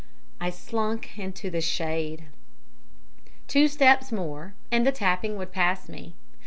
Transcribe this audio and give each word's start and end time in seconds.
I 0.39 0.49
slunk 0.49 1.19
into 1.19 1.51
the 1.51 1.61
shade. 1.61 2.23
Two 3.47 3.67
steps 3.67 4.11
more 4.11 4.55
and 4.71 4.83
the 4.83 4.91
tapping 4.91 5.37
would 5.37 5.51
pass 5.51 5.87
me. 5.87 6.15